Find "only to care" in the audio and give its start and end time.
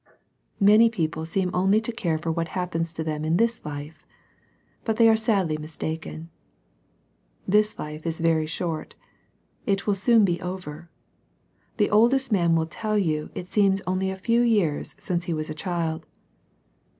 1.53-2.17